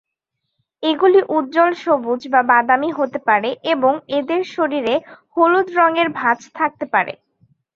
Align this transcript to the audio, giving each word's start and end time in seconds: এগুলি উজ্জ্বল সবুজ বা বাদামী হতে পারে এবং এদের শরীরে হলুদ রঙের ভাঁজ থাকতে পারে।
এগুলি 0.83 1.19
উজ্জ্বল 1.29 1.71
সবুজ 1.83 2.21
বা 2.33 2.41
বাদামী 2.51 2.89
হতে 2.99 3.19
পারে 3.27 3.49
এবং 3.73 3.93
এদের 4.17 4.41
শরীরে 4.55 4.95
হলুদ 5.35 5.67
রঙের 5.77 6.07
ভাঁজ 6.19 6.39
থাকতে 6.57 6.85
পারে। 6.93 7.13